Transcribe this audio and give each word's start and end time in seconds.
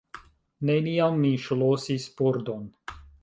Neniam 0.69 1.19
mi 1.25 1.33
ŝlosis 1.45 2.09
pordon. 2.21 2.65